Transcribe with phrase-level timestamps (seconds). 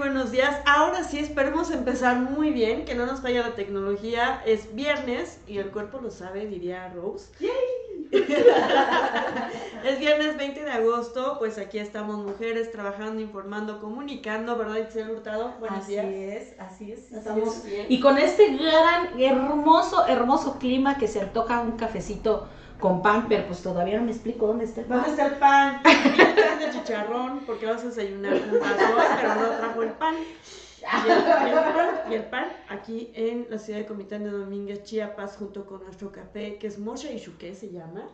[0.00, 0.56] buenos días.
[0.64, 4.42] Ahora sí, esperemos empezar muy bien, que no nos falla la tecnología.
[4.46, 7.30] Es viernes y el cuerpo lo sabe, diría Rose.
[9.84, 15.52] es viernes 20 de agosto, pues aquí estamos mujeres trabajando, informando, comunicando, ¿verdad, Itzel Hurtado?
[15.60, 17.12] Buenos así es, así es.
[17.12, 17.84] Estamos bien.
[17.90, 22.48] Y con este gran, hermoso, hermoso clima que se antoja un cafecito
[22.80, 24.96] con pan, pero pues todavía no me explico dónde está el pan.
[24.98, 25.82] ¿Dónde está el pan?
[26.58, 28.60] de chicharrón, porque vas a desayunar un hoy,
[29.16, 30.14] pero no trajo el pan.
[32.10, 36.10] Y el, pan, aquí en la ciudad de Comitán de Domínguez, Chiapas, junto con nuestro
[36.10, 38.08] café, que es Mocha Ishuque, se llama.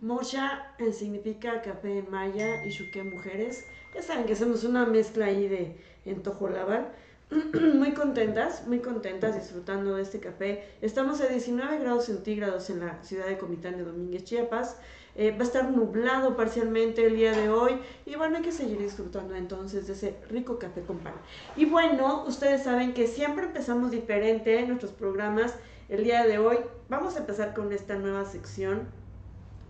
[0.00, 3.64] Mocha eh, significa café en maya, Ishuque mujeres.
[3.94, 6.92] Ya saben que hacemos una mezcla ahí de en Tojolabal.
[7.74, 10.64] muy contentas, muy contentas disfrutando de este café.
[10.80, 14.76] Estamos a 19 grados centígrados en la ciudad de Comitán de Domínguez, Chiapas.
[15.16, 18.78] Eh, va a estar nublado parcialmente el día de hoy y bueno, hay que seguir
[18.78, 21.14] disfrutando entonces de ese rico café con pan.
[21.56, 25.54] Y bueno, ustedes saben que siempre empezamos diferente en nuestros programas.
[25.88, 28.88] El día de hoy vamos a empezar con esta nueva sección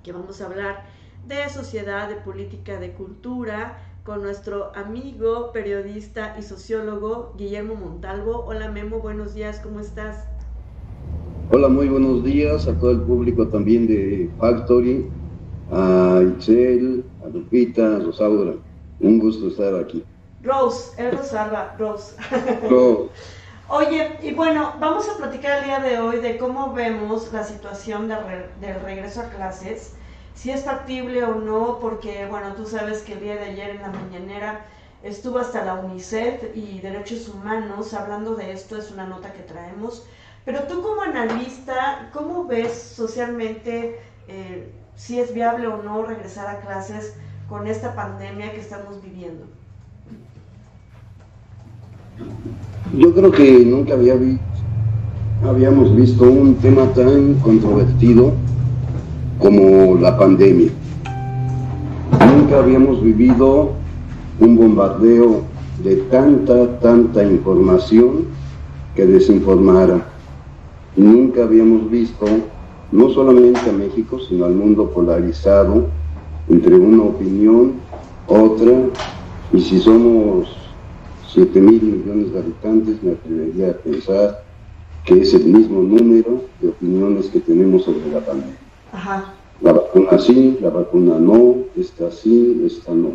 [0.02, 0.84] que vamos a hablar
[1.26, 8.44] de sociedad, de política, de cultura, con nuestro amigo, periodista y sociólogo Guillermo Montalvo.
[8.46, 10.26] Hola Memo, buenos días, ¿cómo estás?
[11.50, 15.08] Hola, muy buenos días a todo el público también de Factory,
[15.72, 18.52] a Itzel, a Lupita, a Rosaura.
[19.00, 20.04] Un gusto estar aquí.
[20.42, 22.14] Rose, es Rosalba, Rose.
[23.70, 28.08] Oye, y bueno, vamos a platicar el día de hoy de cómo vemos la situación
[28.08, 29.94] del regreso a clases
[30.34, 33.82] si es factible o no, porque bueno, tú sabes que el día de ayer en
[33.82, 34.66] la mañanera
[35.02, 40.04] estuvo hasta la UNICEF y Derechos Humanos hablando de esto, es una nota que traemos.
[40.44, 46.60] Pero tú como analista, ¿cómo ves socialmente eh, si es viable o no regresar a
[46.60, 47.14] clases
[47.48, 49.44] con esta pandemia que estamos viviendo?
[52.96, 54.14] Yo creo que nunca había
[55.42, 58.32] habíamos visto un tema tan controvertido
[59.44, 60.70] como la pandemia.
[62.34, 63.72] Nunca habíamos vivido
[64.40, 65.42] un bombardeo
[65.82, 68.24] de tanta, tanta información
[68.96, 70.06] que desinformara.
[70.96, 72.24] Nunca habíamos visto,
[72.90, 75.88] no solamente a México, sino al mundo polarizado
[76.48, 77.74] entre una opinión,
[78.26, 78.72] otra,
[79.52, 80.56] y si somos
[81.34, 84.42] 7 mil millones de habitantes, me atrevería a pensar
[85.04, 88.64] que es el mismo número de opiniones que tenemos sobre la pandemia.
[89.64, 93.12] La vacuna sí, la vacuna no, esta sí, esta no.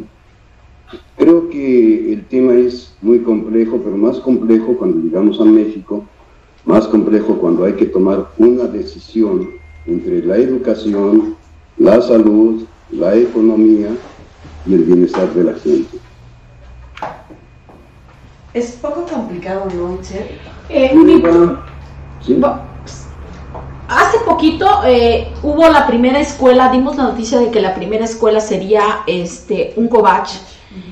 [1.16, 6.04] Creo que el tema es muy complejo, pero más complejo cuando llegamos a México,
[6.66, 9.48] más complejo cuando hay que tomar una decisión
[9.86, 11.36] entre la educación,
[11.78, 13.90] la salud, la economía
[14.66, 16.00] y el bienestar de la gente.
[18.56, 20.00] Es poco complicado, ¿no,
[20.70, 20.92] eh,
[22.26, 22.42] ¿Sí?
[23.90, 28.40] Hace poquito eh, hubo la primera escuela, dimos la noticia de que la primera escuela
[28.40, 30.30] sería este un cobach,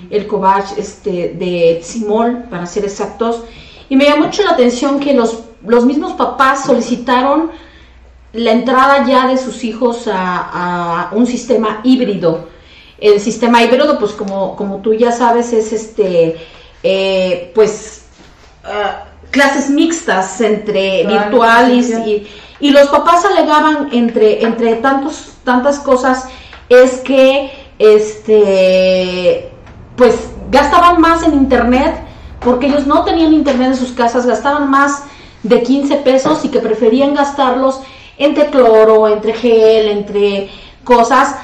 [0.10, 3.44] el cobach este, de Simón, para ser exactos,
[3.88, 7.52] y me llamó mucho la atención que los, los mismos papás solicitaron
[8.34, 12.50] la entrada ya de sus hijos a, un sistema híbrido.
[12.98, 16.36] El sistema híbrido, pues como, como tú ya sabes, es este,
[16.82, 18.06] eh, pues,
[18.64, 22.28] ah, clases mixtas entre virtuales y
[22.60, 26.28] y los papás alegaban entre, entre tantos, tantas cosas
[26.70, 29.52] es que este
[29.96, 32.04] pues gastaban más en internet
[32.40, 35.04] porque ellos no tenían internet en sus casas, gastaban más
[35.44, 37.82] de 15 pesos y que preferían gastarlos
[38.18, 40.50] entre cloro, entre gel, entre
[40.84, 41.36] cosas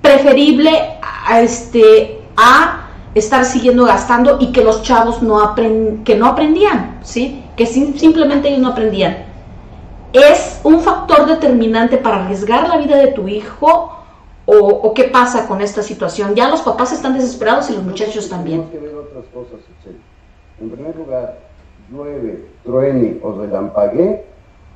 [0.00, 6.26] preferible a este a estar siguiendo gastando y que los chavos no aprend que no
[6.26, 7.42] aprendían, ¿sí?
[7.56, 9.25] Que simplemente ellos no aprendían
[10.12, 13.92] es un factor determinante para arriesgar la vida de tu hijo
[14.46, 16.34] o, qué pasa con esta situación?
[16.34, 18.68] Ya los papás están desesperados y los muchachos también.
[18.70, 19.58] que ver otras cosas,
[20.60, 21.38] En primer lugar,
[21.90, 24.24] llueve, truene o relampague,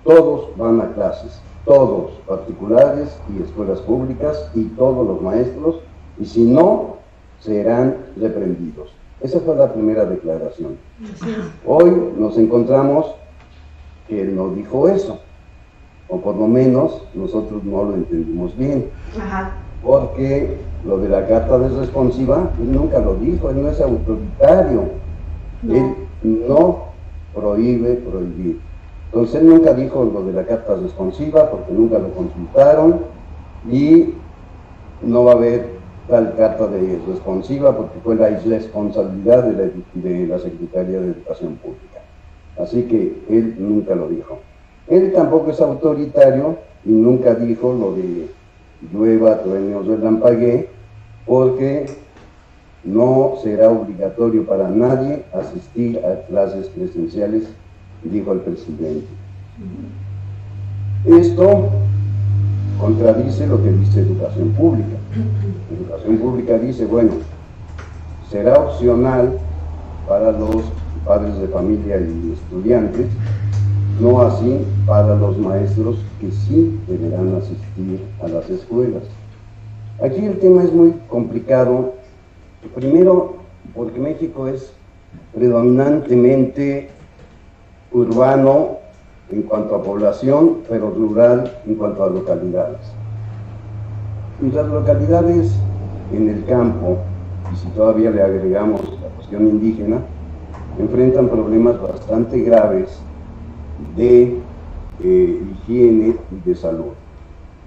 [0.05, 5.77] todos van a clases, todos, particulares y escuelas públicas y todos los maestros,
[6.19, 6.97] y si no,
[7.39, 8.93] serán reprendidos.
[9.21, 10.79] Esa fue la primera declaración.
[11.67, 13.07] Hoy nos encontramos
[14.11, 15.21] que él no dijo eso
[16.11, 18.91] o por lo menos nosotros no lo entendimos bien.
[19.83, 24.83] Porque lo de la carta de responsiva, él nunca lo dijo, él no es autoritario.
[25.69, 26.91] Él no
[27.35, 28.61] prohíbe prohibir.
[29.07, 33.01] Entonces él nunca dijo lo de la carta responsiva porque nunca lo consultaron
[33.71, 34.15] y
[35.03, 40.27] no va a haber tal carta de responsiva porque fue la responsabilidad de la, de
[40.27, 42.00] la Secretaría de Educación Pública.
[42.63, 44.39] Así que él nunca lo dijo.
[44.89, 48.29] Él tampoco es autoritario y nunca dijo lo de
[48.93, 50.69] llueva, truenos, relampaguee,
[51.27, 51.87] porque
[52.83, 57.45] no será obligatorio para nadie asistir a clases presenciales,
[58.03, 59.07] dijo el presidente.
[61.05, 61.69] Esto
[62.81, 64.97] contradice lo que dice Educación Pública.
[65.79, 67.13] Educación Pública dice, bueno,
[68.31, 69.39] será opcional
[70.09, 70.65] para los
[71.05, 73.07] padres de familia y estudiantes,
[74.01, 79.03] no así para los maestros que sí deberán asistir a las escuelas.
[80.03, 81.95] Aquí el tema es muy complicado,
[82.75, 83.37] primero
[83.75, 84.73] porque México es
[85.35, 86.89] predominantemente
[87.93, 88.79] urbano
[89.31, 92.81] en cuanto a población, pero rural en cuanto a localidades.
[94.43, 95.53] Y las localidades
[96.13, 96.99] en el campo,
[97.53, 99.99] y si todavía le agregamos la cuestión indígena,
[100.81, 102.99] enfrentan problemas bastante graves
[103.97, 104.39] de
[105.03, 106.93] eh, higiene y de salud.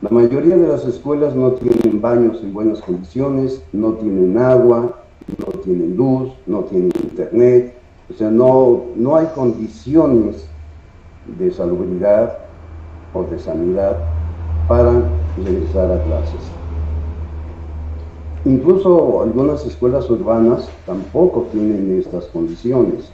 [0.01, 4.99] La mayoría de las escuelas no tienen baños en buenas condiciones, no tienen agua,
[5.37, 7.77] no tienen luz, no tienen internet,
[8.09, 10.45] o sea, no, no hay condiciones
[11.39, 12.37] de salubridad
[13.13, 13.97] o de sanidad
[14.67, 14.91] para
[15.37, 16.62] regresar a clases.
[18.45, 23.11] Incluso algunas escuelas urbanas tampoco tienen estas condiciones.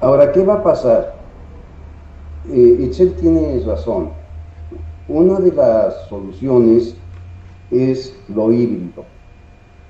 [0.00, 1.14] Ahora, ¿qué va a pasar?
[2.50, 2.90] Eh,
[3.20, 4.10] tiene razón.
[5.08, 6.96] Una de las soluciones
[7.70, 9.04] es lo híbrido.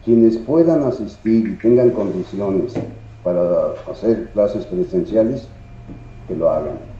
[0.04, 2.74] Quienes puedan asistir y tengan condiciones
[3.22, 5.46] para hacer clases presenciales,
[6.26, 6.90] que lo hagan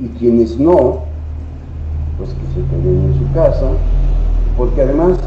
[0.00, 1.04] y quienes no,
[2.16, 3.70] pues que se queden en su casa,
[4.56, 5.18] porque además,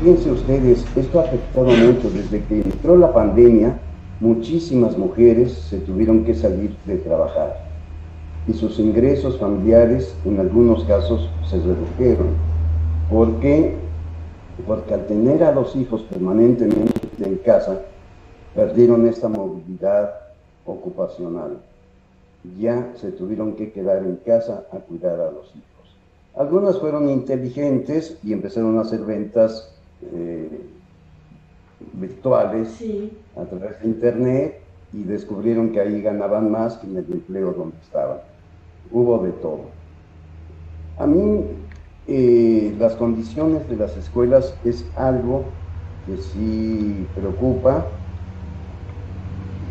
[0.00, 3.78] fíjense ustedes, esto ha afectado mucho desde que entró la pandemia,
[4.20, 7.64] muchísimas mujeres se tuvieron que salir de trabajar
[8.48, 12.28] y sus ingresos familiares en algunos casos se redujeron.
[13.10, 13.74] ¿Por qué?
[14.66, 17.80] Porque al tener a los hijos permanentemente en casa,
[18.54, 20.10] perdieron esta movilidad
[20.64, 21.58] ocupacional
[22.58, 25.96] ya se tuvieron que quedar en casa a cuidar a los hijos.
[26.34, 29.72] Algunas fueron inteligentes y empezaron a hacer ventas
[30.02, 30.60] eh,
[31.94, 32.82] virtuales
[33.36, 34.60] a través de internet
[34.92, 38.18] y descubrieron que ahí ganaban más que en el empleo donde estaban.
[38.90, 39.64] Hubo de todo.
[40.98, 41.44] A mí
[42.06, 45.44] eh, las condiciones de las escuelas es algo
[46.06, 47.86] que sí preocupa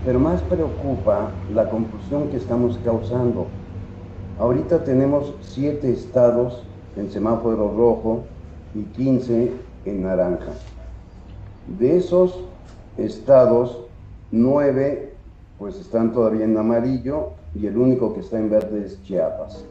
[0.05, 3.47] pero más preocupa la confusión que estamos causando.
[4.39, 6.61] Ahorita tenemos siete estados
[6.95, 8.23] en semáforo rojo
[8.75, 9.51] y 15
[9.85, 10.51] en naranja.
[11.79, 12.43] De esos
[12.97, 13.81] estados,
[14.31, 15.13] nueve
[15.57, 19.65] pues están todavía en amarillo y el único que está en verde es Chiapas,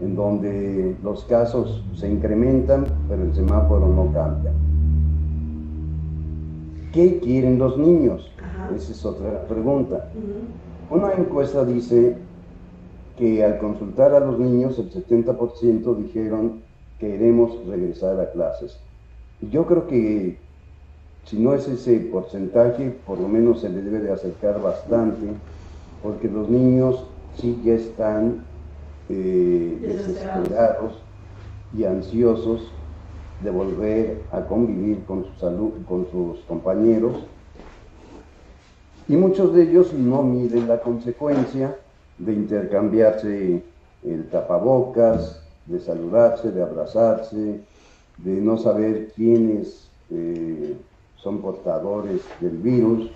[0.00, 4.52] en donde los casos se incrementan, pero el semáforo no cambia.
[6.92, 8.30] ¿Qué quieren los niños?
[8.74, 10.08] Esa es otra pregunta.
[10.90, 12.16] Una encuesta dice
[13.18, 16.62] que al consultar a los niños, el 70% dijeron
[16.98, 18.78] queremos regresar a clases.
[19.40, 20.38] Yo creo que
[21.24, 25.26] si no es ese porcentaje, por lo menos se le debe de acercar bastante,
[26.02, 27.04] porque los niños
[27.36, 28.44] sí ya están
[29.08, 30.94] eh, desesperados
[31.76, 32.72] y ansiosos
[33.42, 37.24] de volver a convivir con, su salud, con sus compañeros.
[39.06, 41.76] Y muchos de ellos no miden la consecuencia
[42.18, 43.62] de intercambiarse
[44.04, 47.60] el tapabocas, de saludarse, de abrazarse,
[48.18, 50.76] de no saber quiénes eh,
[51.16, 53.10] son portadores del virus,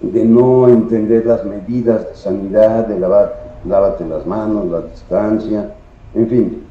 [0.00, 5.74] de no entender las medidas de sanidad, de lavar, lávate las manos, la distancia,
[6.14, 6.62] en fin,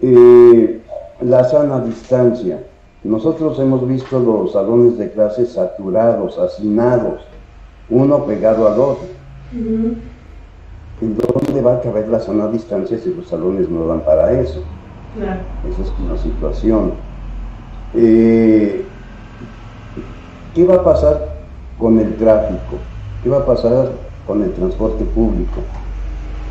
[0.00, 0.80] eh,
[1.20, 2.64] la sana distancia.
[3.02, 7.22] Nosotros hemos visto los salones de clases saturados, hacinados,
[7.88, 9.06] uno pegado al otro.
[11.00, 14.62] ¿En dónde va a caber la zona distancia si los salones no dan para eso?
[15.18, 16.92] Esa es una situación.
[17.94, 18.84] Eh,
[20.54, 21.36] ¿Qué va a pasar
[21.78, 22.78] con el tráfico?
[23.22, 23.90] ¿Qué va a pasar
[24.26, 25.62] con el transporte público?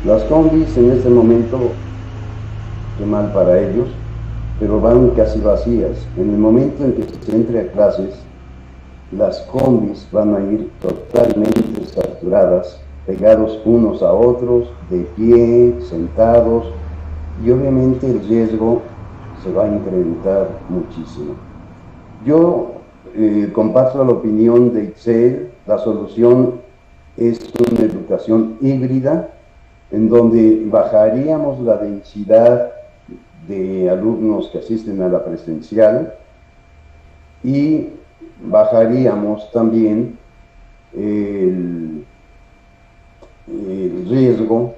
[0.04, 1.58] Las combis en este momento,
[2.98, 3.88] qué mal para ellos,
[4.58, 6.06] pero van casi vacías.
[6.18, 8.14] En el momento en que se entre a clases,
[9.12, 16.66] las combis van a ir totalmente saturadas, pegados unos a otros, de pie, sentados,
[17.44, 18.82] y obviamente el riesgo
[19.42, 21.34] se va a incrementar muchísimo.
[22.24, 22.74] Yo
[23.14, 26.60] eh, comparto la opinión de Itzel, la solución
[27.16, 29.30] es una educación híbrida
[29.90, 32.72] en donde bajaríamos la densidad
[33.48, 36.14] de alumnos que asisten a la presencial
[37.42, 37.88] y
[38.42, 40.18] bajaríamos también
[40.94, 42.04] el,
[43.48, 44.74] el riesgo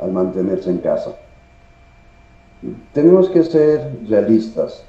[0.00, 1.16] al mantenerse en casa.
[2.92, 4.84] Tenemos que ser realistas.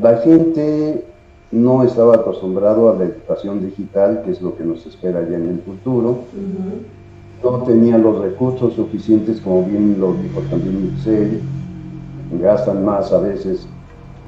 [0.00, 1.04] La gente
[1.50, 5.48] no estaba acostumbrado a la educación digital, que es lo que nos espera ya en
[5.48, 6.20] el futuro.
[7.42, 11.40] No tenía los recursos suficientes, como bien lo dijo también Michelle.
[12.40, 13.68] Gastan más a veces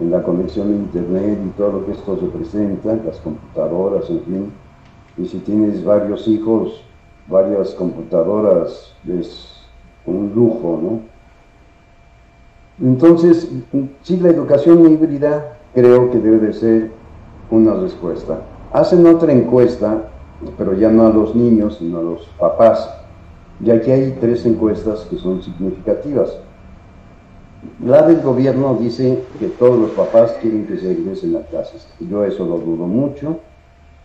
[0.01, 4.53] en la conexión a internet y todo lo que esto representa, las computadoras, en fin.
[5.17, 6.83] Y si tienes varios hijos,
[7.27, 9.57] varias computadoras, es
[10.07, 11.01] un lujo, ¿no?
[12.81, 13.49] Entonces,
[14.03, 16.91] sí, la educación híbrida creo que debe de ser
[17.51, 18.41] una respuesta.
[18.73, 20.05] Hacen otra encuesta,
[20.57, 22.89] pero ya no a los niños, sino a los papás.
[23.65, 26.37] Y aquí hay tres encuestas que son significativas.
[27.85, 31.89] La del gobierno dice que todos los papás quieren que se regresen a clases.
[31.99, 33.41] Yo eso lo dudo mucho.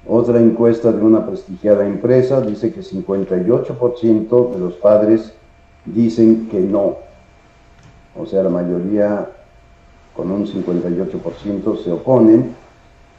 [0.08, 5.34] Otra encuesta de una prestigiada empresa dice que 58% de los padres
[5.86, 6.98] dicen que no.
[8.18, 9.30] O sea, la mayoría
[10.16, 12.56] con un 58% se oponen.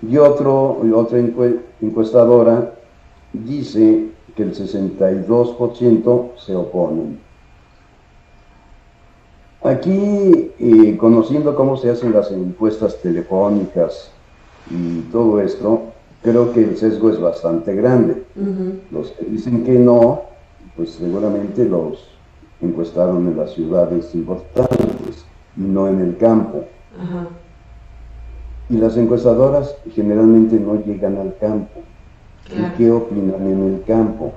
[0.02, 1.18] Y otro, otra
[1.80, 2.74] encuestadora
[3.32, 7.18] dice que el 62% se oponen.
[9.62, 14.10] Aquí, eh, conociendo cómo se hacen las encuestas telefónicas
[14.70, 15.84] y todo esto,
[16.22, 18.24] creo que el sesgo es bastante grande.
[18.90, 20.22] Los que dicen que no,
[20.76, 22.04] pues seguramente los
[22.60, 25.24] encuestaron en las ciudades importantes
[25.56, 26.64] y no en el campo.
[28.70, 31.80] Y las encuestadoras generalmente no llegan al campo.
[32.50, 34.32] ¿Y qué opinan en el campo?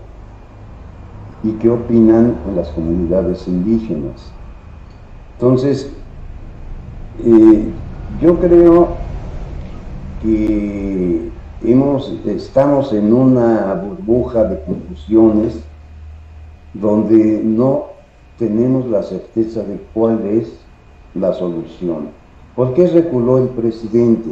[1.43, 4.31] ¿Y qué opinan en las comunidades indígenas?
[5.33, 5.91] Entonces,
[7.23, 7.71] eh,
[8.21, 8.95] yo creo
[10.21, 11.29] que
[11.63, 15.59] hemos, estamos en una burbuja de conclusiones
[16.73, 17.96] donde no
[18.37, 20.51] tenemos la certeza de cuál es
[21.15, 22.09] la solución.
[22.55, 24.29] ¿Por qué reculó el presidente?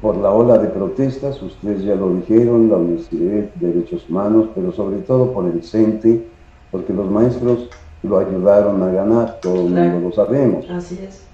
[0.00, 4.72] Por la ola de protestas, ustedes ya lo dijeron, la Universidad de Derechos Humanos, pero
[4.72, 6.24] sobre todo por el CENTE,
[6.70, 7.68] porque los maestros
[8.04, 10.70] lo ayudaron a ganar, todo el mundo lo sabemos.
[10.70, 11.24] Así es.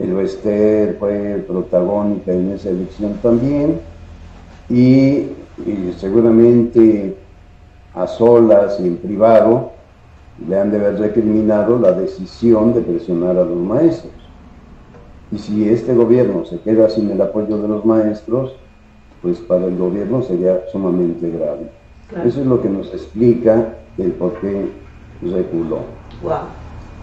[0.00, 3.80] El Wester fue protagónica en esa elección también,
[4.68, 5.26] y,
[5.64, 7.16] y seguramente
[7.94, 9.77] a solas y en privado
[10.46, 14.12] le han de haber recriminado la decisión de presionar a los maestros.
[15.30, 18.52] Y si este gobierno se queda sin el apoyo de los maestros,
[19.20, 21.70] pues para el gobierno sería sumamente grave.
[22.24, 24.68] Eso es lo que nos explica el por qué
[25.22, 25.80] reculó.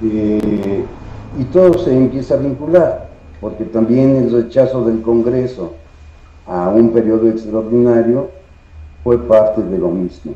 [0.02, 0.84] Eh,
[1.38, 3.10] y todo se empieza a vincular,
[3.42, 5.74] porque también el rechazo del Congreso
[6.48, 8.30] a un periodo extraordinario
[9.04, 10.34] fue parte de lo mismo.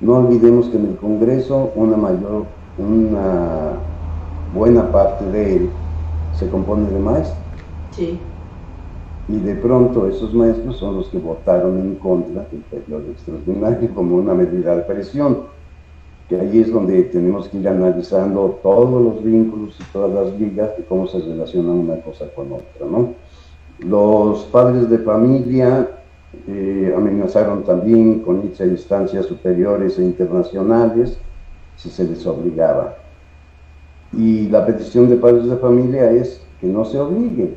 [0.00, 2.44] No olvidemos que en el Congreso una mayor,
[2.78, 3.72] una
[4.54, 5.70] buena parte de él
[6.38, 7.38] se compone de maestros.
[7.92, 8.18] Sí.
[9.28, 14.16] Y de pronto esos maestros son los que votaron en contra del periodo extraordinario como
[14.16, 15.38] una medida de presión,
[16.28, 20.70] que ahí es donde tenemos que ir analizando todos los vínculos y todas las ligas
[20.78, 23.14] y cómo se relaciona una cosa con otra, ¿no?
[23.78, 25.88] Los padres de familia
[26.48, 31.18] eh, amenazaron también con irse a instancias superiores e internacionales
[31.76, 32.96] si se les obligaba.
[34.12, 37.56] Y la petición de padres de familia es que no se obligue,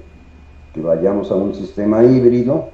[0.74, 2.70] que vayamos a un sistema híbrido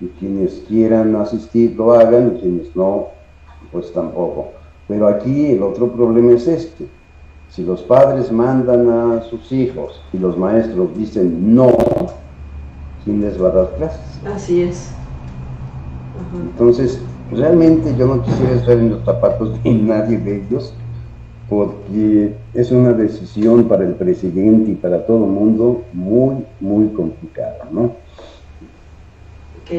[0.00, 3.08] y quienes quieran asistir lo hagan y quienes no,
[3.70, 4.48] pues tampoco.
[4.88, 6.86] Pero aquí el otro problema es este.
[7.48, 11.76] Si los padres mandan a sus hijos y los maestros dicen no,
[13.04, 14.20] ¿quién les va a dar clases?
[14.26, 14.92] Así es.
[16.34, 17.00] Entonces,
[17.30, 20.74] realmente yo no quisiera estar en los zapatos de nadie de ellos,
[21.48, 27.68] porque es una decisión para el presidente y para todo el mundo muy, muy complicada,
[27.70, 27.92] ¿no?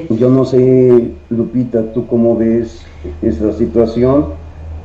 [0.09, 2.81] Yo no sé, Lupita, tú cómo ves
[3.21, 4.25] esta situación,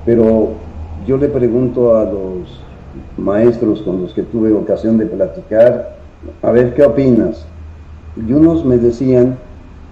[0.05, 0.51] pero
[1.07, 2.61] yo le pregunto a los
[3.17, 5.97] maestros con los que tuve ocasión de platicar,
[6.43, 7.47] a ver qué opinas.
[8.17, 9.39] Y unos me decían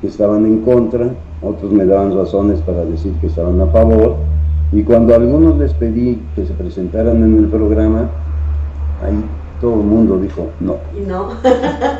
[0.01, 1.11] que estaban en contra,
[1.47, 4.17] otros me daban razones para decir que estaban a favor,
[4.73, 8.11] y cuando a algunos les pedí que se presentaran en el programa,
[9.03, 9.25] ahí
[9.61, 10.77] todo el mundo dijo no.
[10.97, 11.31] Y no.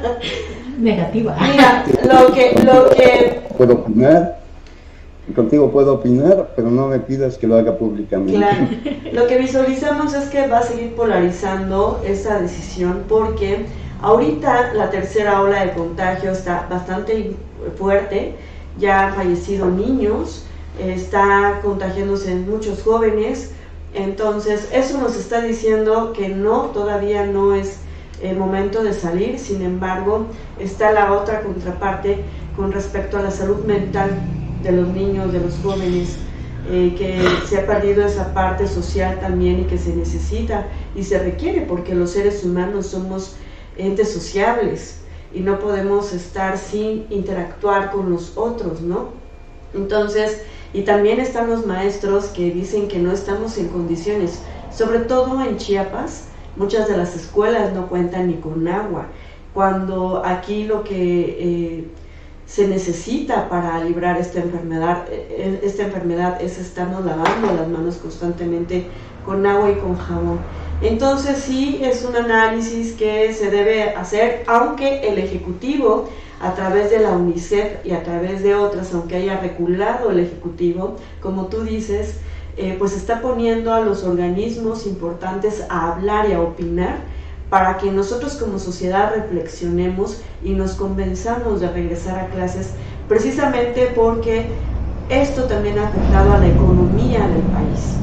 [0.79, 1.37] Negativa.
[1.41, 3.41] Mira, lo que, lo que...
[3.57, 4.39] Puedo opinar,
[5.35, 8.35] contigo puedo opinar, pero no me pidas que lo haga públicamente.
[8.35, 8.67] Claro,
[9.13, 13.65] lo que visualizamos es que va a seguir polarizando esa decisión porque
[14.03, 17.35] ahorita la tercera ola de contagio está bastante
[17.79, 18.35] fuerte,
[18.79, 20.45] ya han fallecido niños,
[20.79, 23.53] está contagiándose en muchos jóvenes,
[23.95, 27.79] entonces eso nos está diciendo que no, todavía no es
[28.23, 30.27] el momento de salir, sin embargo
[30.59, 32.25] está la otra contraparte
[32.57, 34.11] con respecto a la salud mental
[34.63, 36.17] de los niños, de los jóvenes,
[36.69, 40.67] eh, que se ha perdido esa parte social también y que se necesita
[40.97, 43.37] y se requiere porque los seres humanos somos
[43.77, 45.01] entes sociables
[45.37, 49.09] y no podemos estar sin interactuar con los otros, ¿no?
[49.75, 54.41] Entonces, y también están los maestros que dicen que no estamos en condiciones,
[54.73, 59.09] sobre todo en Chiapas, muchas de las escuelas no cuentan ni con agua,
[59.53, 61.85] cuando aquí lo que eh,
[62.47, 68.87] se necesita para librar esta enfermedad, eh, esta enfermedad es estarnos lavando las manos constantemente
[69.27, 70.39] con agua y con jabón.
[70.83, 76.09] Entonces sí es un análisis que se debe hacer, aunque el Ejecutivo,
[76.41, 80.97] a través de la UNICEF y a través de otras, aunque haya reculado el Ejecutivo,
[81.23, 82.17] como tú dices,
[82.59, 86.99] eh, pues está poniendo a los organismos importantes a hablar y a opinar
[87.49, 92.71] para que nosotros como sociedad reflexionemos y nos convenzamos de regresar a clases,
[93.09, 94.47] precisamente porque
[95.09, 97.95] esto también ha afectado a la economía del país.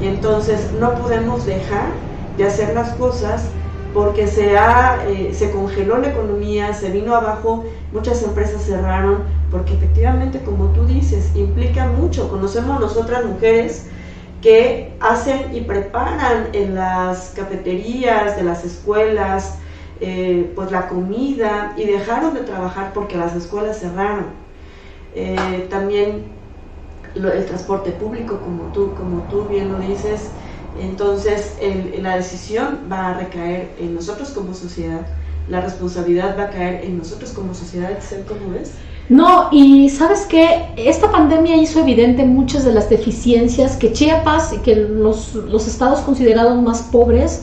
[0.00, 1.90] Y entonces no podemos dejar
[2.36, 3.50] de hacer las cosas
[3.96, 9.72] porque se, ha, eh, se congeló la economía, se vino abajo, muchas empresas cerraron, porque
[9.72, 12.28] efectivamente, como tú dices, implica mucho.
[12.28, 13.86] Conocemos nosotras mujeres
[14.42, 19.58] que hacen y preparan en las cafeterías de las escuelas,
[20.00, 24.26] eh, pues la comida y dejaron de trabajar porque las escuelas cerraron.
[25.14, 26.36] Eh, también
[27.14, 30.32] el transporte público, como tú, como tú bien lo dices,
[30.80, 31.56] entonces
[32.00, 35.06] la decisión va a recaer en nosotros como sociedad,
[35.48, 37.90] la responsabilidad va a caer en nosotros como sociedad,
[38.26, 38.72] ¿cómo ves?
[39.08, 44.58] No, y sabes que esta pandemia hizo evidente muchas de las deficiencias que Chiapas y
[44.58, 47.42] que los, los estados considerados más pobres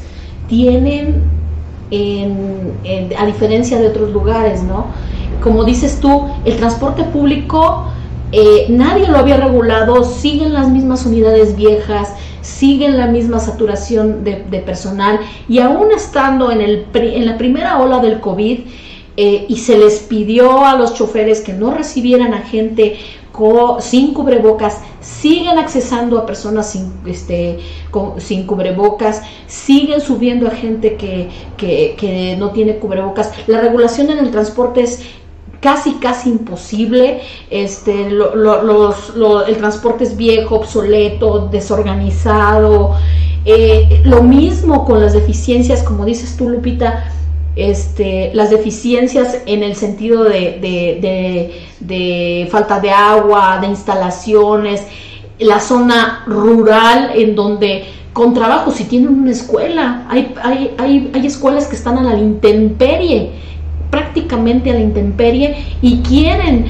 [0.49, 1.23] tienen
[3.17, 4.87] a diferencia de otros lugares, ¿no?
[5.41, 7.85] Como dices tú, el transporte público
[8.35, 12.13] eh, nadie lo había regulado, siguen las mismas unidades viejas,
[12.43, 17.99] siguen la misma saturación de, personal y aún estando en, el, en la primera ola
[17.99, 18.59] del COVID,
[19.15, 22.97] eh, y se les pidió a los choferes que no recibieran a gente
[23.79, 27.59] sin cubrebocas, siguen accesando a personas sin, este,
[28.17, 33.31] sin cubrebocas, siguen subiendo a gente que, que, no tiene cubrebocas.
[33.47, 35.01] La regulación en el transporte es
[35.63, 37.21] casi, casi imposible.
[37.49, 42.95] Este, el transporte es viejo, obsoleto, desorganizado.
[43.45, 47.05] Eh, lo mismo con las deficiencias, como dices tú, Lupita,
[47.55, 51.51] este, las deficiencias en el sentido de,
[52.51, 54.83] falta de agua, de instalaciones,
[55.39, 61.25] la zona rural en donde con trabajo, si tienen una escuela, hay, hay, hay, hay
[61.25, 63.31] escuelas que están a la intemperie,
[63.93, 66.65] prácticamente a la intemperie y quieren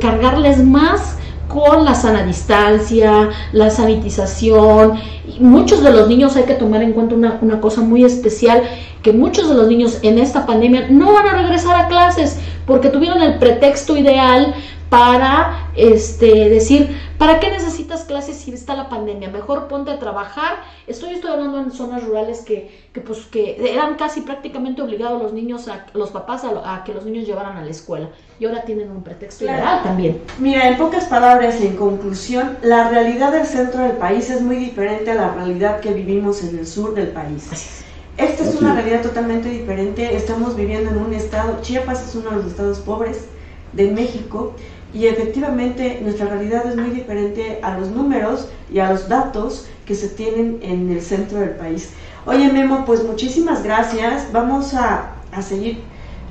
[0.00, 1.16] cargarles más
[1.48, 4.92] con la sana distancia, la sanitización.
[5.40, 8.62] Muchos de los niños hay que tomar en cuenta una, una cosa muy especial
[9.02, 12.88] que muchos de los niños en esta pandemia no van a regresar a clases porque
[12.88, 14.54] tuvieron el pretexto ideal
[14.88, 19.30] para este, decir, ¿para qué necesitas clases si está la pandemia?
[19.30, 20.56] Mejor ponte a trabajar.
[20.86, 25.32] Estoy, estoy hablando en zonas rurales que, que, pues, que eran casi prácticamente obligados los
[25.32, 28.08] niños, a, los papás, a, que los niños llevaran a la escuela.
[28.38, 30.20] Y ahora tienen un pretexto ideal también.
[30.38, 35.10] Mira, en pocas palabras, en conclusión, la realidad del centro del país es muy diferente
[35.10, 37.82] a la realidad que vivimos en el sur del país.
[38.16, 40.16] Esta es una realidad totalmente diferente.
[40.16, 43.26] Estamos viviendo en un estado, Chiapas es uno de los estados pobres
[43.72, 44.54] de México
[44.94, 49.94] y efectivamente nuestra realidad es muy diferente a los números y a los datos que
[49.94, 51.90] se tienen en el centro del país.
[52.26, 54.30] Oye Memo, pues muchísimas gracias.
[54.32, 55.80] Vamos a, seguir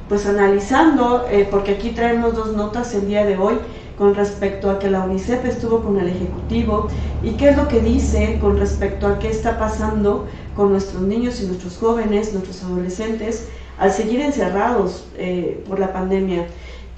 [0.08, 3.56] pues analizando, eh, porque aquí traemos dos notas el día de hoy
[3.98, 6.88] con respecto a que la UNICEF estuvo con el Ejecutivo
[7.24, 11.42] y qué es lo que dice con respecto a qué está pasando con nuestros niños
[11.42, 13.48] y nuestros jóvenes, nuestros adolescentes,
[13.80, 16.48] al seguir encerrados eh, por la pandemia.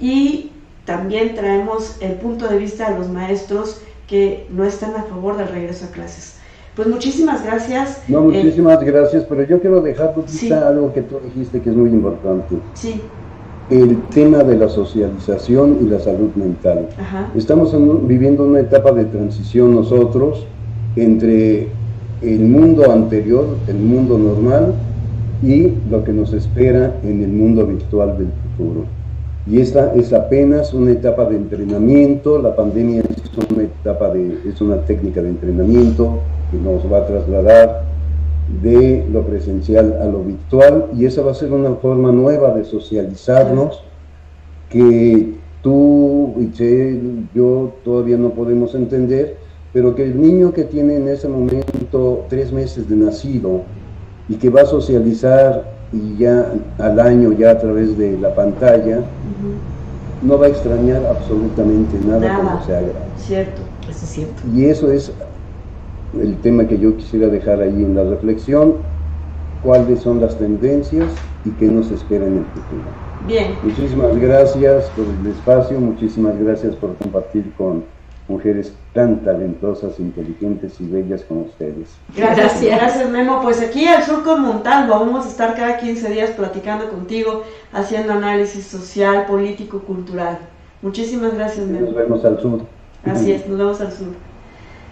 [0.00, 0.50] Y
[0.84, 5.48] también traemos el punto de vista de los maestros que no están a favor del
[5.48, 6.36] regreso a clases.
[6.76, 8.02] Pues muchísimas gracias.
[8.08, 10.14] No, muchísimas gracias, pero yo quiero dejar
[10.66, 12.56] algo que tú dijiste que es muy importante.
[12.74, 13.00] Sí.
[13.70, 16.88] el tema de la socialización y la salud mental.
[17.34, 17.74] Estamos
[18.06, 20.46] viviendo una etapa de transición nosotros
[20.96, 21.68] entre
[22.20, 24.74] el mundo anterior, el mundo normal,
[25.42, 28.84] y lo que nos espera en el mundo virtual del futuro.
[29.46, 34.60] Y esta es apenas una etapa de entrenamiento, la pandemia es una etapa de, es
[34.60, 37.84] una técnica de entrenamiento que nos va a trasladar
[38.62, 40.86] de lo presencial a lo virtual.
[40.96, 43.82] Y esa va a ser una forma nueva de socializarnos
[44.70, 49.36] que tú y yo todavía no podemos entender,
[49.72, 53.62] pero que el niño que tiene en ese momento tres meses de nacido
[54.28, 59.00] y que va a socializar y ya al año ya a través de la pantalla,
[60.22, 62.92] no va a extrañar absolutamente nada, cuando se haga.
[63.16, 64.42] Cierto, eso es cierto.
[64.54, 65.12] Y eso es
[66.20, 68.74] el tema que yo quisiera dejar ahí en la reflexión,
[69.62, 71.06] cuáles son las tendencias
[71.44, 73.04] y qué nos espera en el futuro.
[73.26, 73.54] Bien.
[73.62, 77.84] Muchísimas gracias por el espacio, muchísimas gracias por compartir con
[78.28, 81.96] mujeres tan talentosas, inteligentes y bellas como ustedes.
[82.16, 83.42] Gracias, gracias Memo.
[83.42, 88.66] Pues aquí al Surco Montalvo vamos a estar cada 15 días platicando contigo, haciendo análisis
[88.66, 90.38] social, político, cultural.
[90.80, 91.86] Muchísimas gracias Memo.
[91.86, 92.62] Nos vemos al sur.
[93.04, 94.08] Así es, nos vemos al sur.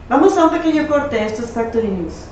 [0.08, 2.26] Vamos a un pequeño corte, esto es Factory News.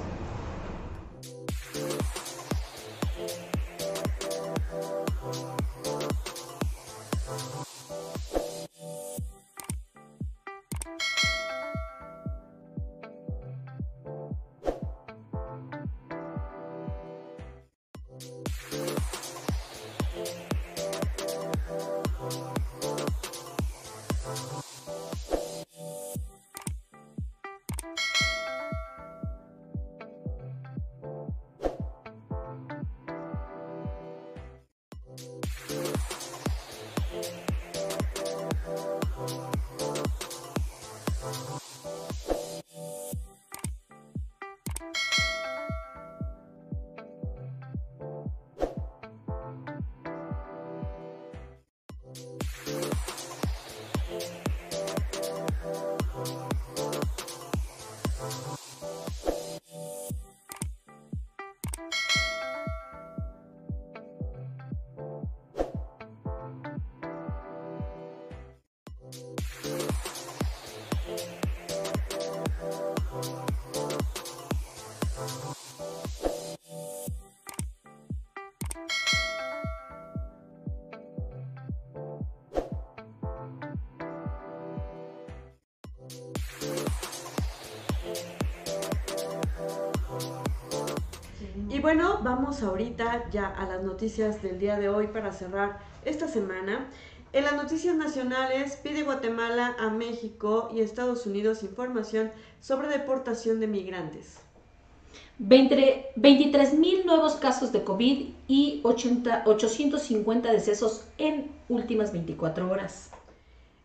[92.30, 96.86] Vamos ahorita ya a las noticias del día de hoy para cerrar esta semana.
[97.32, 103.66] En las noticias nacionales pide Guatemala a México y Estados Unidos información sobre deportación de
[103.66, 104.38] migrantes.
[105.40, 113.10] 23 mil nuevos casos de COVID y 80, 850 decesos en últimas 24 horas.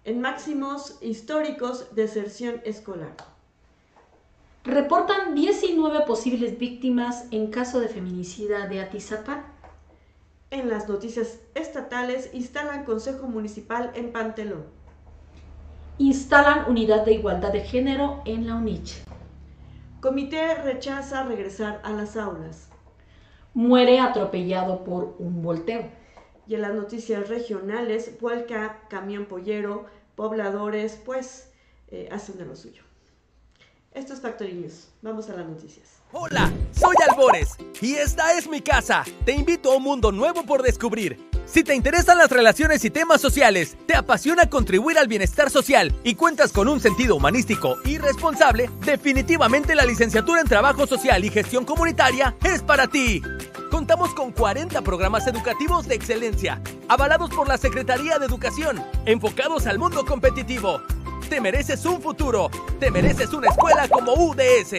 [0.04, 3.35] En máximos históricos, deserción escolar.
[4.66, 9.46] Reportan 19 posibles víctimas en caso de feminicida de Atizapán.
[10.50, 14.66] En las noticias estatales, instalan Consejo Municipal en Pantelón.
[16.00, 19.04] Instalan Unidad de Igualdad de Género en la UNICH.
[20.02, 22.70] Comité rechaza regresar a las aulas.
[23.54, 25.92] Muere atropellado por un volteo.
[26.48, 31.54] Y en las noticias regionales, vuelca camión pollero, pobladores, pues
[31.90, 32.85] eh, hacen de lo suyo.
[33.96, 34.90] Esto es Factory News.
[35.02, 35.88] Vamos a las noticias.
[36.12, 39.06] Hola, soy Albores y esta es mi casa.
[39.24, 41.18] Te invito a un mundo nuevo por descubrir.
[41.46, 46.16] Si te interesan las relaciones y temas sociales, te apasiona contribuir al bienestar social y
[46.16, 51.64] cuentas con un sentido humanístico y responsable, definitivamente la licenciatura en Trabajo Social y Gestión
[51.64, 53.22] Comunitaria es para ti.
[53.72, 59.80] Contamos con 40 programas educativos de excelencia, avalados por la Secretaría de Educación, enfocados al
[59.80, 60.82] mundo competitivo
[61.26, 62.50] te mereces un futuro.
[62.80, 64.76] Te mereces una escuela como UDS.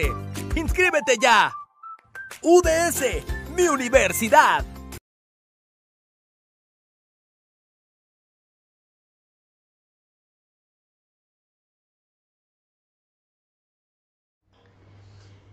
[0.55, 1.53] ¡Inscríbete ya!
[2.41, 3.23] UDS,
[3.55, 4.65] mi universidad.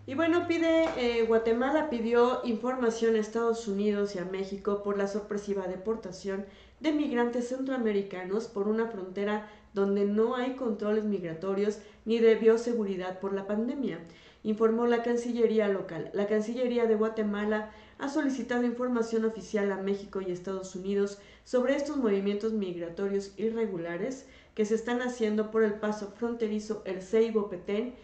[0.07, 5.09] Y bueno, pide, eh, Guatemala pidió información a Estados Unidos y a México por la
[5.09, 6.45] sorpresiva deportación
[6.81, 13.35] de migrantes centroamericanos por una frontera donde no hay controles migratorios ni de bioseguridad por
[13.35, 13.99] la pandemia,
[14.45, 16.11] informó la Cancillería local.
[16.15, 21.97] La Cancillería de Guatemala ha solicitado información oficial a México y Estados Unidos sobre estos
[21.97, 27.95] movimientos migratorios irregulares que se están haciendo por el paso fronterizo El Ceibo-Petén,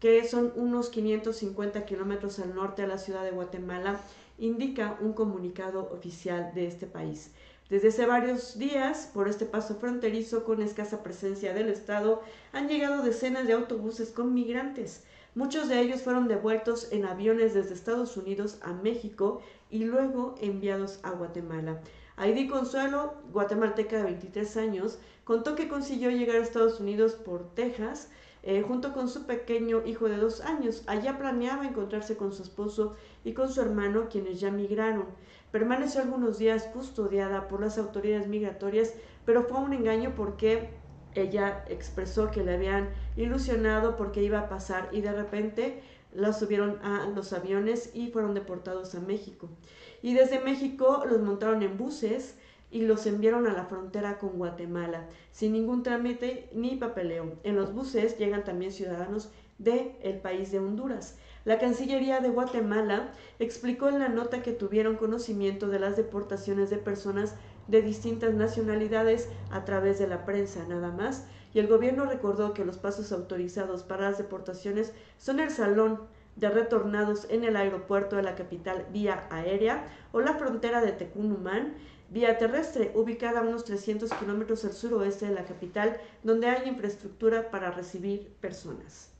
[0.00, 4.00] que son unos 550 kilómetros al norte de la ciudad de Guatemala,
[4.38, 7.32] indica un comunicado oficial de este país.
[7.70, 13.02] Desde hace varios días, por este paso fronterizo con escasa presencia del Estado, han llegado
[13.02, 15.04] decenas de autobuses con migrantes.
[15.34, 20.98] Muchos de ellos fueron devueltos en aviones desde Estados Unidos a México y luego enviados
[21.02, 21.82] a Guatemala.
[22.16, 28.08] Heidi Consuelo, guatemalteca de 23 años, contó que consiguió llegar a Estados Unidos por Texas
[28.42, 30.84] eh, junto con su pequeño hijo de dos años.
[30.86, 35.04] Allá planeaba encontrarse con su esposo y con su hermano, quienes ya migraron.
[35.50, 40.70] Permaneció algunos días custodiada por las autoridades migratorias, pero fue un engaño porque
[41.14, 45.82] ella expresó que le habían ilusionado porque iba a pasar y de repente
[46.12, 49.48] la subieron a los aviones y fueron deportados a México.
[50.02, 52.36] Y desde México los montaron en buses
[52.70, 57.34] y los enviaron a la frontera con Guatemala, sin ningún trámite ni papeleo.
[57.42, 61.18] En los buses llegan también ciudadanos del el país de Honduras.
[61.48, 63.08] La Cancillería de Guatemala
[63.38, 67.36] explicó en la nota que tuvieron conocimiento de las deportaciones de personas
[67.68, 72.66] de distintas nacionalidades a través de la prensa nada más, y el gobierno recordó que
[72.66, 76.02] los pasos autorizados para las deportaciones son el salón
[76.36, 81.76] de retornados en el aeropuerto de la capital vía aérea o la frontera de Tecunumán,
[82.10, 87.50] vía terrestre, ubicada a unos 300 kilómetros al suroeste de la capital, donde hay infraestructura
[87.50, 89.17] para recibir personas.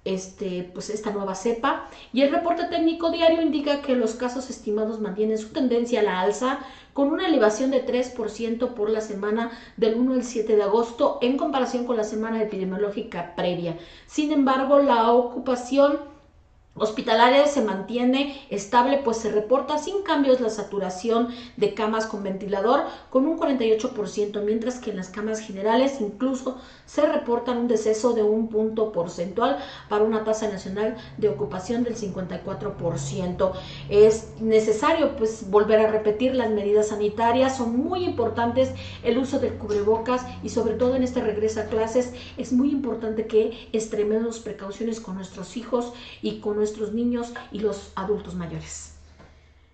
[0.05, 5.01] este, pues esta nueva cepa y el reporte técnico diario indica que los casos estimados
[5.01, 6.59] mantienen su tendencia a la alza
[6.93, 11.35] con una elevación de 3% por la semana del 1 al 7 de agosto en
[11.35, 13.77] comparación con la semana epidemiológica previa.
[14.05, 16.14] Sin embargo, la ocupación
[16.77, 22.83] hospitalaria se mantiene estable, pues se reporta sin cambios la saturación de camas con ventilador
[23.09, 28.23] con un 48%, mientras que en las camas generales incluso se reportan un deceso de
[28.23, 29.57] un punto porcentual
[29.87, 33.51] para una tasa nacional de ocupación del 54%.
[33.89, 39.53] Es necesario pues volver a repetir las medidas sanitarias, son muy importantes el uso del
[39.53, 44.99] cubrebocas y sobre todo en este regreso a clases es muy importante que extrememos precauciones
[44.99, 48.95] con nuestros hijos y con nuestros niños y los adultos mayores.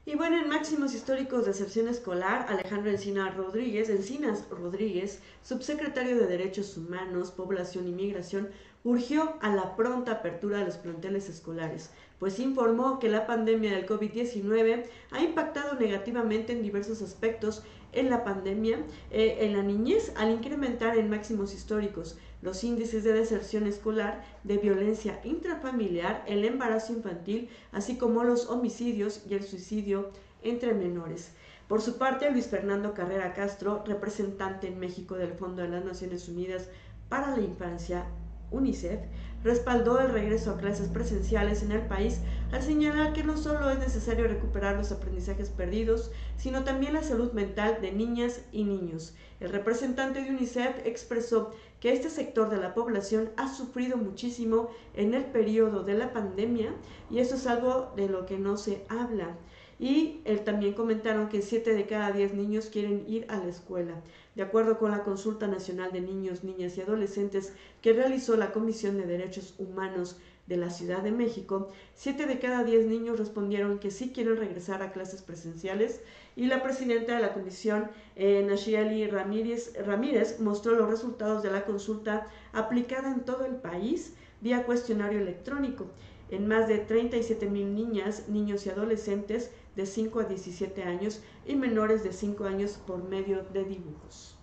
[0.04, 6.26] Y bueno, en máximos históricos de excepción escolar, Alejandro Encinas Rodríguez, Encinas Rodríguez, subsecretario de
[6.26, 8.50] Derechos Humanos, Población y Migración,
[8.84, 13.86] urgió a la pronta apertura de los planteles escolares, pues informó que la pandemia del
[13.86, 18.80] COVID-19 ha impactado negativamente en diversos aspectos en la pandemia,
[19.12, 24.58] eh, en la niñez, al incrementar en máximos históricos los índices de deserción escolar, de
[24.58, 31.32] violencia intrafamiliar, el embarazo infantil, así como los homicidios y el suicidio entre menores.
[31.68, 36.28] Por su parte, Luis Fernando Carrera Castro, representante en México del Fondo de las Naciones
[36.28, 36.68] Unidas
[37.08, 38.06] para la Infancia,
[38.52, 39.00] UNICEF,
[39.44, 42.20] respaldó el regreso a clases presenciales en el país
[42.52, 47.32] al señalar que no solo es necesario recuperar los aprendizajes perdidos, sino también la salud
[47.32, 49.16] mental de niñas y niños.
[49.40, 55.14] El representante de UNICEF expresó que este sector de la población ha sufrido muchísimo en
[55.14, 56.74] el periodo de la pandemia
[57.10, 59.36] y eso es algo de lo que no se habla.
[59.80, 63.96] Y él también comentaron que 7 de cada 10 niños quieren ir a la escuela.
[64.36, 68.98] De acuerdo con la Consulta Nacional de Niños, Niñas y Adolescentes que realizó la Comisión
[68.98, 70.18] de Derechos Humanos
[70.48, 74.82] de la Ciudad de México, 7 de cada 10 niños respondieron que sí quieren regresar
[74.82, 76.02] a clases presenciales
[76.36, 81.66] y la presidenta de la comisión, eh, Nashiali Ramírez, Ramírez, mostró los resultados de la
[81.66, 85.88] consulta aplicada en todo el país vía cuestionario electrónico.
[86.30, 91.56] En más de 37 mil niñas, niños y adolescentes de 5 a 17 años y
[91.56, 94.36] menores de 5 años por medio de dibujos.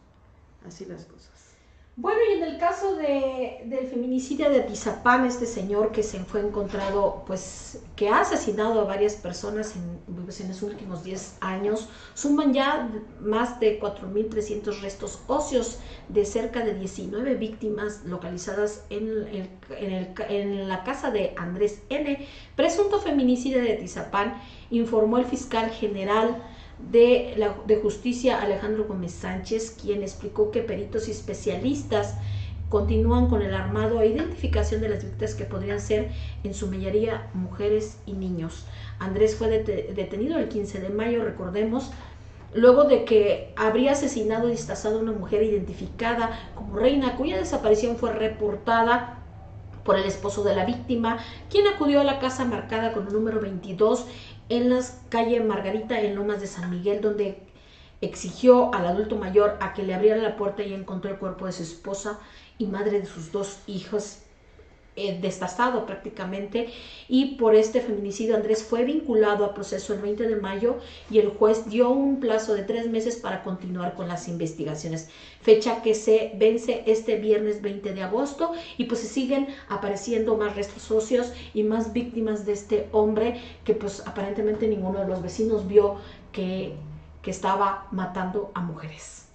[0.67, 1.38] Así las cosas.
[2.01, 6.39] Bueno, y en el caso de, del feminicidio de Tizapán, este señor que se fue
[6.39, 11.89] encontrado, pues, que ha asesinado a varias personas en, pues, en los últimos 10 años,
[12.15, 12.89] suman ya
[13.21, 19.27] más de 4.300 restos óseos de cerca de 19 víctimas localizadas en,
[19.77, 25.69] en, el, en la casa de Andrés N., presunto feminicidio de Tizapán, informó el fiscal
[25.71, 26.45] general
[26.91, 32.17] de, la, de Justicia Alejandro Gómez Sánchez, quien explicó que peritos y especialistas
[32.69, 36.11] continúan con el armado e identificación de las víctimas que podrían ser
[36.45, 38.67] en su mayoría mujeres y niños.
[38.99, 41.91] Andrés fue detenido el 15 de mayo, recordemos,
[42.55, 47.97] luego de que habría asesinado y destazado a una mujer identificada como reina, cuya desaparición
[47.97, 49.15] fue reportada
[49.85, 53.41] por el esposo de la víctima, quien acudió a la casa marcada con el número
[53.41, 54.07] 22
[54.49, 57.39] en la calle Margarita en Lomas de San Miguel, donde
[58.01, 61.53] exigió al adulto mayor a que le abriera la puerta y encontró el cuerpo de
[61.53, 62.19] su esposa
[62.57, 64.19] y madre de sus dos hijos
[65.01, 66.71] eh, destazado prácticamente.
[67.09, 71.29] Y por este feminicidio Andrés fue vinculado a proceso el 20 de mayo y el
[71.29, 75.09] juez dio un plazo de tres meses para continuar con las investigaciones,
[75.41, 80.57] fecha que se vence este viernes 20 de agosto y pues se siguen apareciendo más
[80.57, 85.67] restos socios y más víctimas de este hombre que pues aparentemente ninguno de los vecinos
[85.67, 85.97] vio
[86.33, 86.75] que,
[87.23, 89.27] que estaba matando a mujeres.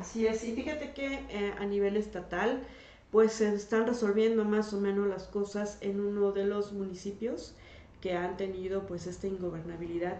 [0.00, 2.62] Así es, y fíjate que eh, a nivel estatal,
[3.10, 7.54] pues se están resolviendo más o menos las cosas en uno de los municipios
[8.00, 10.16] que han tenido pues esta ingobernabilidad,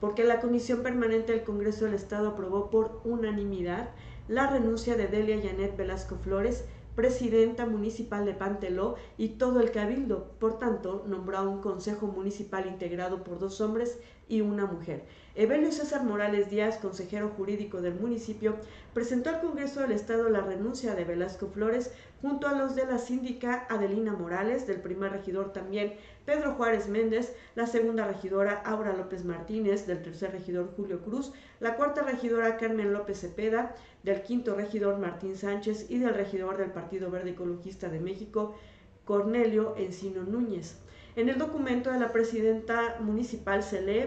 [0.00, 3.90] porque la Comisión Permanente del Congreso del Estado aprobó por unanimidad
[4.28, 10.30] la renuncia de Delia Janet Velasco Flores, presidenta municipal de Panteló y todo el cabildo.
[10.38, 15.04] Por tanto, nombró un consejo municipal integrado por dos hombres y una mujer.
[15.34, 18.56] Evelio César Morales Díaz, consejero jurídico del municipio,
[18.92, 22.98] presentó al Congreso del Estado la renuncia de Velasco Flores junto a los de la
[22.98, 29.24] síndica Adelina Morales, del primer regidor también Pedro Juárez Méndez, la segunda regidora Aura López
[29.24, 34.98] Martínez, del tercer regidor Julio Cruz, la cuarta regidora Carmen López Cepeda, del quinto regidor
[34.98, 38.54] Martín Sánchez y del regidor del Partido Verde Ecologista de México,
[39.04, 40.76] Cornelio Encino Núñez.
[41.16, 44.06] En el documento de la presidenta municipal se lee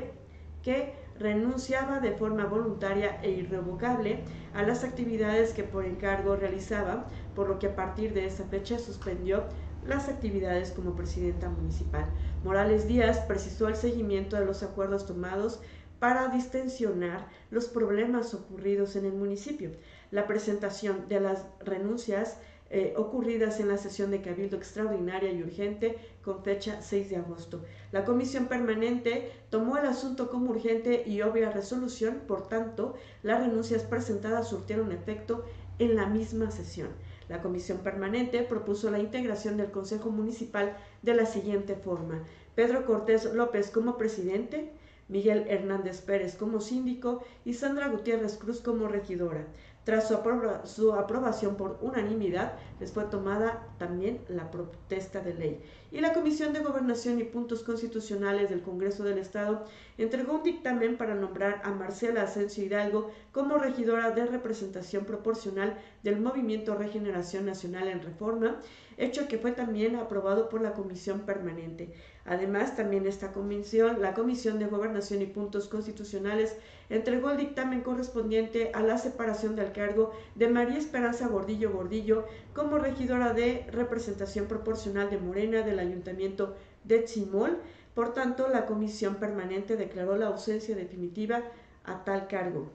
[0.64, 4.20] que renunciaba de forma voluntaria e irrevocable
[4.54, 8.80] a las actividades que por encargo realizaba, por lo que a partir de esa fecha
[8.80, 9.44] suspendió
[9.88, 12.06] las actividades como presidenta municipal.
[12.44, 15.60] Morales Díaz precisó el seguimiento de los acuerdos tomados
[16.00, 19.72] para distensionar los problemas ocurridos en el municipio.
[20.12, 22.38] La presentación de las renuncias
[22.72, 27.64] eh, ocurridas en la sesión de Cabildo extraordinaria y urgente con fecha 6 de agosto.
[27.92, 33.84] La comisión permanente tomó el asunto como urgente y obvia resolución, por tanto, las renuncias
[33.84, 35.46] presentadas surtieron efecto
[35.78, 36.90] en la misma sesión.
[37.30, 42.24] La comisión permanente propuso la integración del Consejo Municipal de la siguiente forma.
[42.56, 44.72] Pedro Cortés López como presidente,
[45.08, 49.46] Miguel Hernández Pérez como síndico y Sandra Gutiérrez Cruz como regidora.
[49.86, 55.62] Tras su, aprobación por unanimidad, les fue tomada también la protesta de ley.
[55.92, 59.64] Y la Comisión de Gobernación y Puntos Constitucionales del Congreso del Estado
[60.00, 66.20] entregó un dictamen para nombrar a Marcela Asensio Hidalgo como regidora de representación proporcional del
[66.20, 68.60] Movimiento Regeneración Nacional en Reforma,
[68.98, 71.94] hecho que fue también aprobado por la Comisión Permanente.
[72.26, 76.56] Además, también esta comisión, la Comisión de Gobernación y Puntos Constitucionales,
[76.90, 82.78] entregó el dictamen correspondiente a la separación del cargo de María Esperanza Gordillo Gordillo como
[82.78, 87.58] regidora de representación proporcional de Morena del Ayuntamiento de Tzimol.
[87.94, 91.44] Por tanto, la Comisión Permanente declaró la ausencia definitiva
[91.84, 92.70] a tal cargo.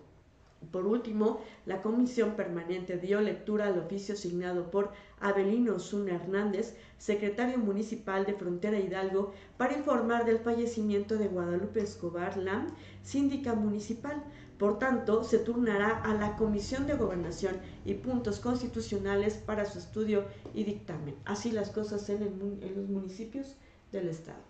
[0.71, 7.59] Por último, la Comisión Permanente dio lectura al oficio asignado por Abelino Osuna Hernández, secretario
[7.59, 12.67] municipal de Frontera Hidalgo, para informar del fallecimiento de Guadalupe Escobar Lam,
[13.03, 14.23] síndica municipal.
[14.59, 17.57] Por tanto, se turnará a la Comisión de Gobernación
[17.87, 21.17] y Puntos Constitucionales para su estudio y dictamen.
[21.25, 22.21] Así las cosas en
[22.77, 23.57] los municipios
[23.91, 24.50] del Estado.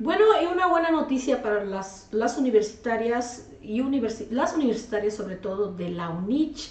[0.00, 3.80] Bueno, y una buena noticia para las, las universitarias y
[4.30, 6.68] las universitarias sobre todo de la UNICH,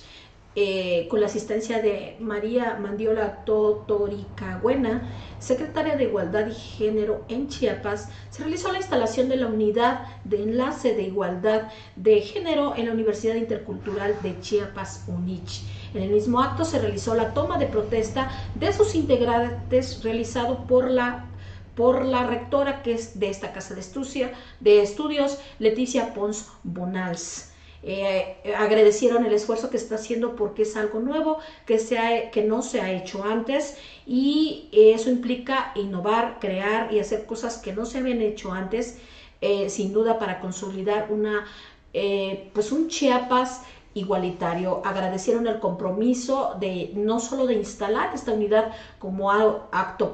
[0.55, 5.09] eh, con la asistencia de María Mandiola Totoricagüena,
[5.39, 10.43] secretaria de Igualdad y Género en Chiapas, se realizó la instalación de la unidad de
[10.43, 15.63] enlace de igualdad de género en la Universidad Intercultural de Chiapas, UNICH.
[15.93, 20.91] En el mismo acto se realizó la toma de protesta de sus integrantes realizado por
[20.91, 21.30] la
[21.76, 27.49] por la rectora que es de esta casa de, estudios, Leticia Pons Bonals.
[27.86, 32.61] Eh, agradecieron el esfuerzo que está haciendo porque es algo nuevo que, se que no
[32.61, 37.97] se ha hecho antes y eso implica innovar, crear y hacer cosas que no se
[37.97, 38.99] habían hecho antes,
[39.41, 41.45] eh, sin duda para consolidar una,
[41.93, 43.63] eh, pues un Chiapas
[43.93, 44.82] igualitario.
[44.86, 50.13] Agradecieron el compromiso de no solo de instalar esta unidad como acto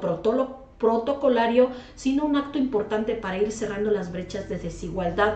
[0.80, 5.34] protocolario, sino un acto importante para ir cerrando las brechas de desigualdad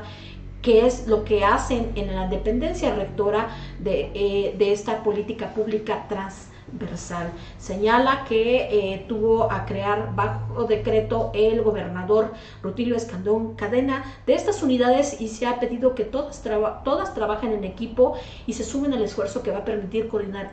[0.64, 7.30] que es lo que hacen en la dependencia rectora de, eh, esta política pública transversal.
[7.58, 12.32] Señala que eh, tuvo a crear bajo decreto el gobernador
[12.62, 18.14] Rutilio Escandón Cadena de estas unidades y se ha pedido que todas trabajen en equipo
[18.46, 20.52] y se sumen al esfuerzo que va a permitir coordinar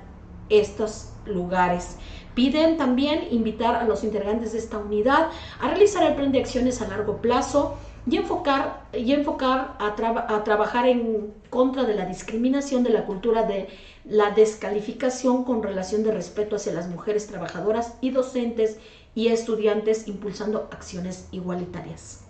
[0.49, 1.97] estos lugares.
[2.35, 5.29] Piden también invitar a los integrantes de esta unidad
[5.59, 7.77] a realizar el plan de acciones a largo plazo
[8.09, 9.87] y enfocar, y enfocar a,
[10.35, 13.67] a, trabajar en contra de la discriminación de la cultura de
[14.05, 18.77] la descalificación con relación de respeto hacia las mujeres trabajadoras y docentes
[19.13, 22.21] y estudiantes impulsando acciones igualitarias.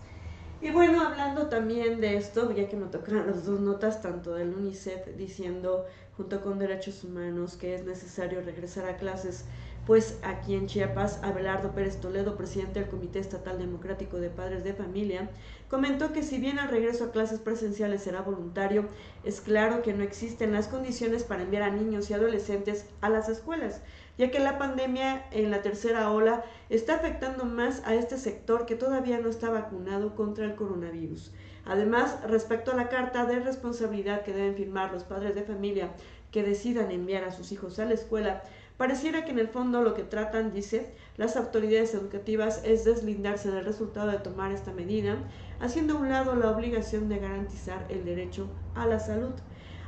[0.62, 4.54] Y bueno, hablando también de esto, ya que me tocaron las dos notas, tanto del
[4.54, 5.86] UNICEF diciendo
[6.18, 9.46] junto con Derechos Humanos que es necesario regresar a clases
[9.88, 14.74] pues aquí en Chiapas, Abelardo Pérez Toledo, presidente del Comité Estatal Democrático de Padres de
[14.74, 15.30] Familia,
[15.70, 18.88] comentó que si bien el regreso a clases presenciales será voluntario,
[19.24, 23.28] es claro que no existen las condiciones para enviar a niños y adolescentes a las
[23.28, 23.82] escuelas,
[24.18, 28.76] ya que la pandemia en la tercera ola está afectando más a este sector que
[28.76, 31.32] todavía no está vacunado contra el coronavirus.
[31.66, 35.92] Además, respecto a la carta de responsabilidad que deben firmar los padres de familia
[36.32, 38.44] que decidan enviar a sus hijos a la escuela,
[38.82, 43.64] Pareciera que en el fondo lo que tratan, dice, las autoridades educativas es deslindarse del
[43.64, 45.18] resultado de tomar esta medida,
[45.60, 49.34] haciendo a un lado la obligación de garantizar el derecho a la salud.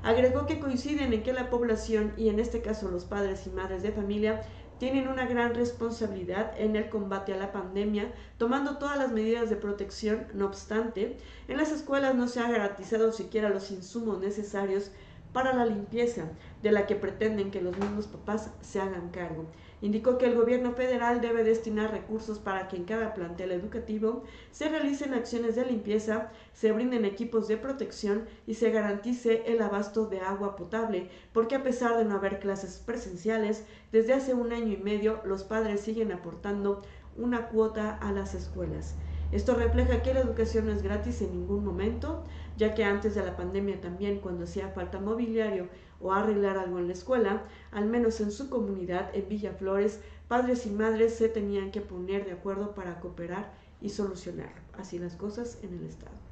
[0.04, 3.82] Agregó que coinciden en que la población, y en este caso los padres y madres
[3.82, 4.44] de familia,
[4.78, 9.56] tienen una gran responsabilidad en el combate a la pandemia, tomando todas las medidas de
[9.56, 10.28] protección.
[10.36, 11.18] No obstante,
[11.48, 14.92] en las escuelas no se ha garantizado siquiera los insumos necesarios
[15.34, 16.26] para la limpieza,
[16.64, 19.46] de la que pretenden que los mismos papás se hagan cargo.
[19.82, 24.70] Indicó que el gobierno federal debe destinar recursos para que en cada plantel educativo se
[24.70, 30.22] realicen acciones de limpieza, se brinden equipos de protección y se garantice el abasto de
[30.22, 34.78] agua potable, porque a pesar de no haber clases presenciales, desde hace un año y
[34.78, 36.82] medio los padres siguen aportando
[37.18, 38.96] una cuota a las escuelas.
[39.34, 42.24] Esto refleja que la educación no es gratis en ningún momento,
[42.56, 45.68] ya que antes de la pandemia también cuando hacía falta mobiliario
[46.04, 50.70] o arreglar algo en la escuela, al menos en su comunidad, en Villaflores, padres y
[50.70, 53.52] madres se tenían que poner de acuerdo para cooperar
[53.82, 54.62] y solucionarlo.
[54.78, 56.24] Así las cosas en el Estado.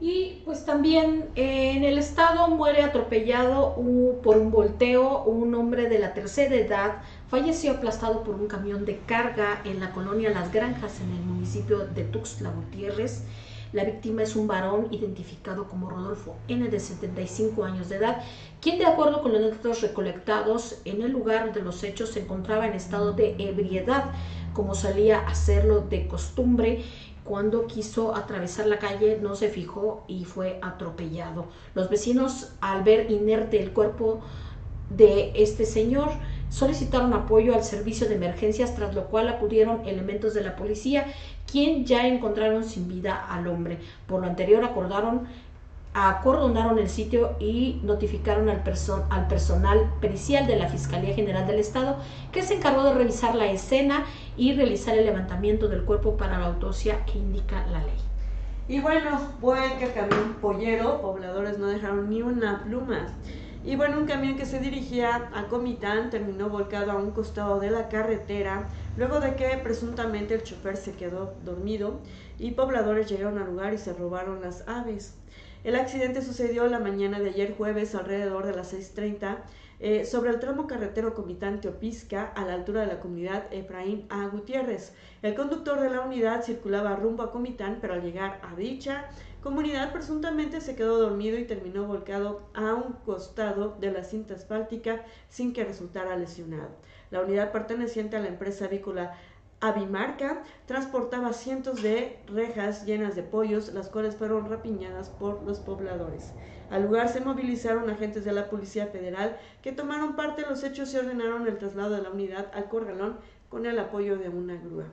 [0.00, 3.74] Y pues también eh, en el estado muere atropellado
[4.22, 8.98] por un volteo un hombre de la tercera edad, falleció aplastado por un camión de
[9.00, 13.24] carga en la colonia Las Granjas en el municipio de Tuxtla Gutiérrez.
[13.72, 18.22] La víctima es un varón identificado como Rodolfo N de 75 años de edad,
[18.60, 22.66] quien de acuerdo con los datos recolectados en el lugar de los hechos se encontraba
[22.66, 24.06] en estado de ebriedad,
[24.54, 26.82] como salía a hacerlo de costumbre.
[27.22, 31.46] Cuando quiso atravesar la calle no se fijó y fue atropellado.
[31.74, 34.20] Los vecinos al ver inerte el cuerpo
[34.88, 36.08] de este señor
[36.48, 41.06] solicitaron apoyo al servicio de emergencias, tras lo cual acudieron elementos de la policía,
[41.50, 43.78] quien ya encontraron sin vida al hombre.
[44.06, 45.26] Por lo anterior acordaron
[45.92, 48.62] acordonaron el sitio y notificaron al,
[49.10, 51.96] al, personal pericial de la Fiscalía General del Estado,
[52.30, 54.04] que se encargó de revisar la escena
[54.36, 57.98] y realizar el levantamiento del cuerpo para la autopsia que indica la ley.
[58.68, 59.18] Y bueno,
[59.80, 63.08] que camión pollero, pobladores no dejaron ni una pluma.
[63.62, 67.70] Y bueno, un camión que se dirigía a Comitán terminó volcado a un costado de
[67.70, 72.00] la carretera luego de que presuntamente el chofer se quedó dormido
[72.38, 75.14] y pobladores llegaron al lugar y se robaron las aves.
[75.62, 79.36] El accidente sucedió la mañana de ayer jueves alrededor de las 6.30
[79.82, 84.26] eh, sobre el tramo carretero Comitán-Teopisca a la altura de la comunidad Efraín A.
[84.28, 84.94] Gutiérrez.
[85.20, 89.04] El conductor de la unidad circulaba rumbo a Comitán, pero al llegar a dicha
[89.42, 95.04] comunidad presuntamente se quedó dormido y terminó volcado a un costado de la cinta asfáltica
[95.28, 96.70] sin que resultara lesionado.
[97.10, 99.16] La unidad perteneciente a la empresa avícola
[99.62, 106.32] Avimarca transportaba cientos de rejas llenas de pollos, las cuales fueron rapiñadas por los pobladores.
[106.70, 110.94] Al lugar se movilizaron agentes de la Policía Federal que tomaron parte en los hechos
[110.94, 113.18] y ordenaron el traslado de la unidad al corralón
[113.50, 114.84] con el apoyo de una grúa.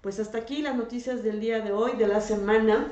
[0.00, 2.88] Pues hasta aquí las noticias del día de hoy, de la semana.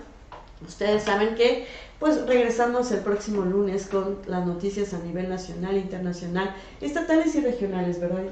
[0.67, 1.67] Ustedes saben que
[1.99, 8.01] pues regresamos el próximo lunes con las noticias a nivel nacional, internacional, estatales y regionales,
[8.01, 8.25] ¿verdad?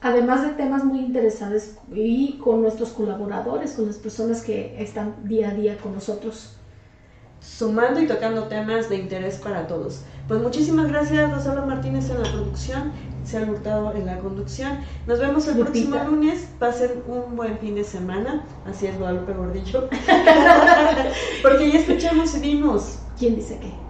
[0.00, 5.50] Además de temas muy interesantes y con nuestros colaboradores, con las personas que están día
[5.50, 6.54] a día con nosotros.
[7.44, 10.02] Sumando y tocando temas de interés para todos.
[10.26, 12.92] Pues muchísimas gracias, Rosalba Martínez en la producción,
[13.24, 14.78] se han hurtado en la conducción.
[15.06, 16.48] Nos vemos el próximo lunes.
[16.58, 18.44] Pasen un buen fin de semana.
[18.66, 19.88] Así es, Guadalupe Gordillo.
[21.42, 22.98] Porque ya escuchamos y vimos.
[23.18, 23.83] ¿Quién dice qué?